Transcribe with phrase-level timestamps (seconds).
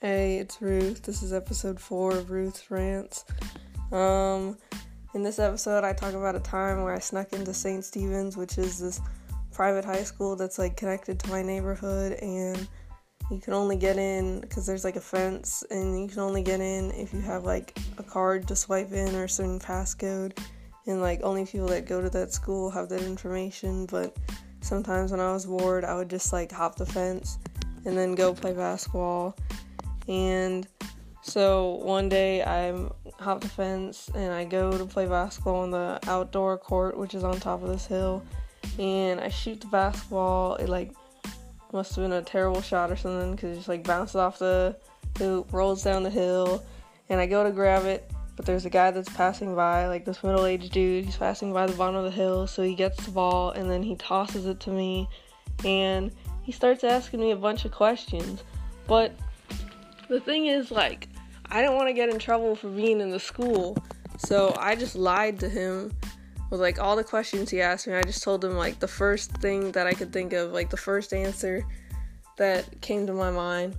[0.00, 1.02] Hey, it's Ruth.
[1.02, 3.24] This is episode four of Ruth's Rants.
[3.90, 4.56] Um,
[5.12, 7.84] in this episode, I talk about a time where I snuck into St.
[7.84, 9.00] Stephen's, which is this
[9.52, 12.68] private high school that's like connected to my neighborhood, and
[13.28, 16.60] you can only get in because there's like a fence, and you can only get
[16.60, 20.38] in if you have like a card to swipe in or a certain passcode,
[20.86, 23.84] and like only people that go to that school have that information.
[23.86, 24.16] But
[24.60, 27.38] sometimes when I was bored, I would just like hop the fence
[27.84, 29.34] and then go play basketball
[30.08, 30.66] and
[31.22, 32.74] so one day I
[33.22, 37.22] hop the fence and I go to play basketball on the outdoor court, which is
[37.22, 38.24] on top of this hill.
[38.78, 40.56] And I shoot the basketball.
[40.56, 40.92] It like
[41.72, 44.76] must have been a terrible shot or something because it just like bounces off the
[45.18, 46.64] hoop, rolls down the hill,
[47.10, 48.10] and I go to grab it.
[48.36, 51.04] But there's a guy that's passing by, like this middle aged dude.
[51.04, 53.82] He's passing by the bottom of the hill, so he gets the ball and then
[53.82, 55.08] he tosses it to me.
[55.64, 56.12] And
[56.42, 58.44] he starts asking me a bunch of questions.
[58.86, 59.12] But
[60.08, 61.08] the thing is, like,
[61.50, 63.76] I didn't want to get in trouble for being in the school,
[64.18, 65.92] so I just lied to him
[66.50, 67.94] with like all the questions he asked me.
[67.94, 70.76] I just told him like the first thing that I could think of, like the
[70.76, 71.64] first answer
[72.36, 73.76] that came to my mind.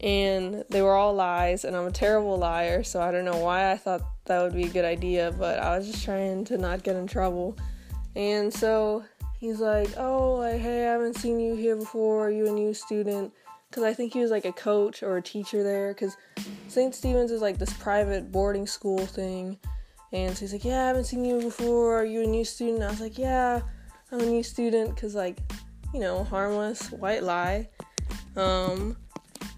[0.00, 3.72] And they were all lies, and I'm a terrible liar, so I don't know why
[3.72, 6.82] I thought that would be a good idea, but I was just trying to not
[6.82, 7.56] get in trouble.
[8.14, 9.04] And so
[9.38, 12.26] he's like, Oh, like, hey, I haven't seen you here before.
[12.26, 13.32] Are you a new student?
[13.74, 15.92] Because I think he was like a coach or a teacher there.
[15.92, 16.16] Because
[16.68, 16.94] St.
[16.94, 19.58] Stephen's is like this private boarding school thing.
[20.12, 21.98] And so he's like, Yeah, I haven't seen you before.
[21.98, 22.84] Are you a new student?
[22.84, 23.60] I was like, Yeah,
[24.12, 24.94] I'm a new student.
[24.94, 25.38] Because, like,
[25.92, 27.68] you know, harmless, white lie.
[28.36, 28.96] Um,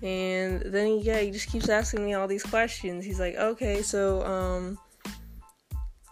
[0.02, 3.04] and then he, yeah, he just keeps asking me all these questions.
[3.04, 4.78] He's like, Okay, so, um,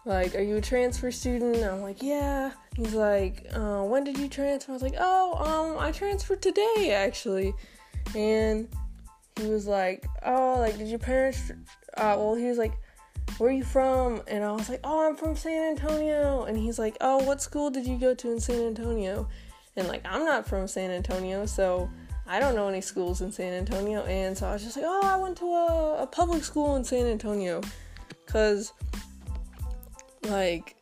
[0.05, 1.65] like, are you a transfer student?
[1.65, 2.53] I'm like, yeah.
[2.77, 4.73] He's like, uh, when did you transfer?
[4.73, 7.55] I was like, oh, um, I transferred today, actually
[8.15, 8.69] and
[9.37, 11.51] he was like, "Oh, like, did your parents?"
[11.97, 12.73] Uh, well, he was like,
[13.39, 16.79] "Where are you from?" And I was like, "Oh, I'm from San Antonio." And he's
[16.79, 19.29] like, "Oh, what school did you go to in San Antonio?"
[19.77, 21.91] And like, I'm not from San Antonio, so
[22.27, 24.05] I don't know any schools in San Antonio.
[24.05, 26.85] And so I was just like, "Oh, I went to a, a public school in
[26.85, 27.61] San Antonio,"
[28.27, 28.73] cause
[30.23, 30.77] like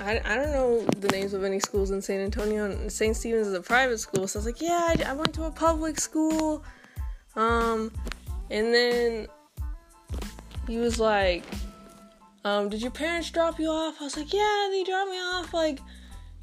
[0.00, 2.70] I, I don't know the names of any schools in San Antonio.
[2.70, 3.16] And St.
[3.16, 5.50] Stephen's is a private school, so I was like, yeah, I, I went to a
[5.50, 6.64] public school.
[7.36, 7.92] Um,
[8.50, 9.26] and then
[10.66, 11.44] he was like,
[12.44, 13.96] um, did your parents drop you off?
[14.00, 15.80] I was like, yeah, they dropped me off like,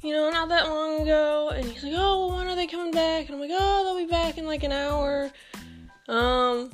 [0.02, 1.50] you know, not that long ago.
[1.54, 3.26] And he's like, oh, well, when are they coming back?
[3.26, 5.30] And I'm like, oh, they'll be back in like an hour.
[6.08, 6.70] Um,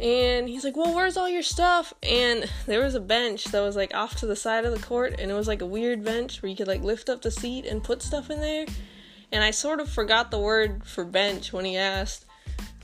[0.00, 1.94] and he's like, Well, where's all your stuff?
[2.02, 5.18] And there was a bench that was like off to the side of the court,
[5.18, 7.66] and it was like a weird bench where you could like lift up the seat
[7.66, 8.66] and put stuff in there.
[9.32, 12.26] And I sort of forgot the word for bench when he asked,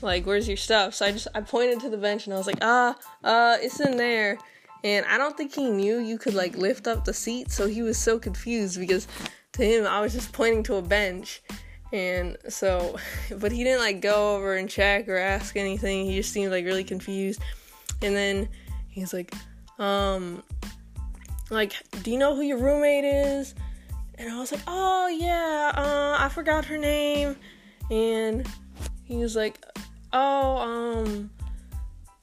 [0.01, 0.95] like, where's your stuff?
[0.95, 3.79] So I just I pointed to the bench and I was like, ah, uh, it's
[3.79, 4.37] in there.
[4.83, 7.81] And I don't think he knew you could like lift up the seat, so he
[7.81, 9.07] was so confused because
[9.53, 11.41] to him I was just pointing to a bench
[11.93, 12.97] and so,
[13.37, 16.05] but he didn't like go over and check or ask anything.
[16.05, 17.41] He just seemed like really confused.
[18.01, 18.49] And then
[18.89, 19.33] he's like,
[19.79, 20.43] um,
[21.49, 23.55] like, do you know who your roommate is?
[24.15, 27.35] And I was like, oh yeah, uh, I forgot her name.
[27.89, 28.47] And
[29.03, 29.63] he was like,
[30.11, 31.29] oh, um,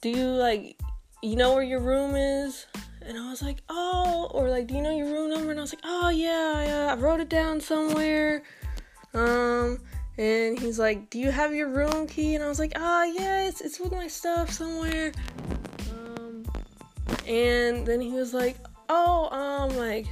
[0.01, 0.79] do you like,
[1.23, 2.67] you know where your room is?
[3.03, 5.51] And I was like, oh, or like, do you know your room number?
[5.51, 8.43] And I was like, oh yeah, yeah, I wrote it down somewhere.
[9.15, 9.79] Um,
[10.19, 13.47] and he's like, "Do you have your room key?" And I was like, "Ah, oh,
[13.49, 15.13] it's it's with my stuff somewhere."
[15.91, 16.45] Um,
[17.27, 18.57] and then he was like,
[18.89, 20.07] "Oh, um, like."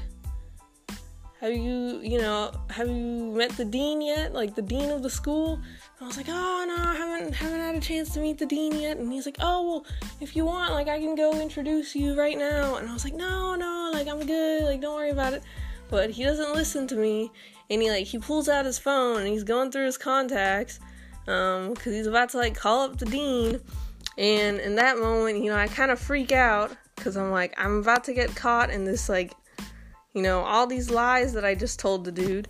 [1.40, 4.34] Have you, you know, have you met the dean yet?
[4.34, 5.54] Like the dean of the school?
[5.54, 5.62] And
[6.00, 8.72] I was like, oh no, I haven't haven't had a chance to meet the dean
[8.72, 8.96] yet.
[8.96, 9.86] And he's like, oh well,
[10.20, 12.74] if you want, like I can go introduce you right now.
[12.74, 15.44] And I was like, no, no, like I'm good, like don't worry about it.
[15.90, 17.30] But he doesn't listen to me
[17.70, 20.80] and he like he pulls out his phone and he's going through his contacts
[21.26, 23.60] um because he's about to like call up the dean
[24.16, 27.78] and in that moment you know i kind of freak out because i'm like i'm
[27.78, 29.34] about to get caught in this like
[30.14, 32.48] you know all these lies that i just told the dude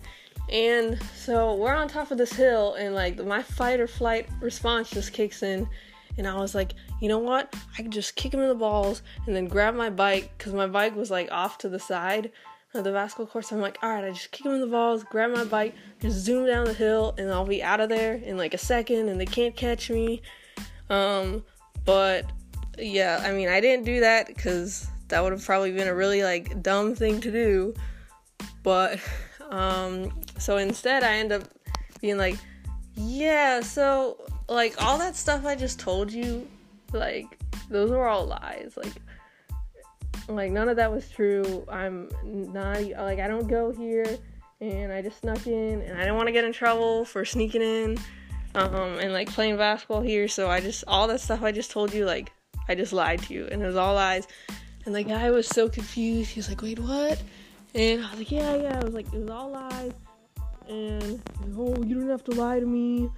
[0.49, 4.89] and so we're on top of this hill and like my fight or flight response
[4.89, 5.67] just kicks in
[6.17, 7.55] and i was like you know what?
[7.77, 10.67] I could just kick him in the balls and then grab my bike because my
[10.67, 12.31] bike was like off to the side
[12.73, 13.45] of the basketball court.
[13.45, 15.75] So I'm like, all right, I just kick him in the balls, grab my bike,
[16.01, 19.09] just zoom down the hill, and I'll be out of there in like a second,
[19.09, 20.21] and they can't catch me.
[20.89, 21.43] Um,
[21.85, 22.25] but
[22.77, 26.23] yeah, I mean, I didn't do that because that would have probably been a really
[26.23, 27.73] like dumb thing to do.
[28.63, 28.99] But
[29.49, 31.43] um, so instead, I end up
[32.01, 32.37] being like,
[32.95, 34.17] yeah, so
[34.47, 36.47] like all that stuff I just told you
[36.91, 37.39] like
[37.69, 38.73] those were all lies.
[38.75, 38.93] Like
[40.35, 41.65] like none of that was true.
[41.69, 44.05] I'm not like I don't go here
[44.61, 47.61] and I just snuck in and I didn't want to get in trouble for sneaking
[47.61, 47.97] in
[48.55, 50.27] um and like playing basketball here.
[50.27, 52.31] So I just all that stuff I just told you like
[52.67, 54.27] I just lied to you and it was all lies.
[54.85, 56.31] And the guy was so confused.
[56.31, 57.21] He was like wait what?
[57.75, 58.79] And I was like yeah yeah.
[58.79, 59.93] I was like it was all lies.
[60.67, 61.21] And
[61.57, 63.09] oh you don't have to lie to me.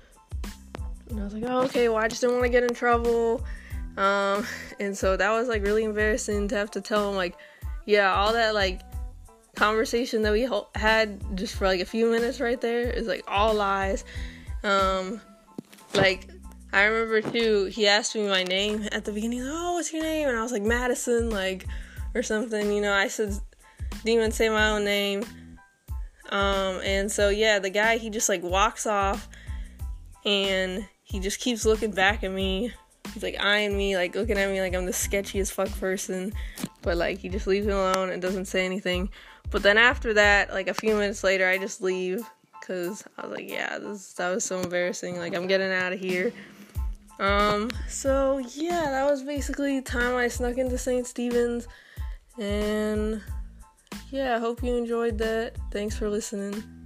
[1.09, 1.89] And I was like oh okay.
[1.89, 3.43] Well I just didn't want to get in trouble
[3.97, 4.45] um
[4.79, 7.35] and so that was like really embarrassing to have to tell him like
[7.85, 8.81] yeah all that like
[9.55, 13.53] conversation that we had just for like a few minutes right there is like all
[13.53, 14.03] lies.
[14.63, 15.21] Um,
[15.93, 16.29] like
[16.73, 19.41] I remember too, he asked me my name at the beginning.
[19.43, 20.29] Oh, what's your name?
[20.29, 21.65] And I was like Madison, like
[22.15, 22.71] or something.
[22.71, 23.33] You know, I said
[24.03, 25.23] didn't even say my own name.
[26.29, 29.27] Um, and so yeah, the guy he just like walks off,
[30.25, 32.73] and he just keeps looking back at me.
[33.13, 36.33] He's like eyeing me, like looking at me like I'm the sketchiest fuck person.
[36.81, 39.09] But like he just leaves me alone and doesn't say anything.
[39.49, 42.25] But then after that, like a few minutes later, I just leave
[42.59, 45.17] because I was like, yeah, this that was so embarrassing.
[45.17, 46.31] Like I'm getting out of here.
[47.19, 51.05] Um, so yeah, that was basically the time I snuck into St.
[51.05, 51.67] Stephen's,
[52.39, 53.21] and
[54.09, 55.55] yeah, I hope you enjoyed that.
[55.71, 56.80] Thanks for listening.